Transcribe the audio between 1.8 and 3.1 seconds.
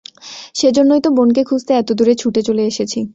এত দূরে ছুটে চলে এসেছি।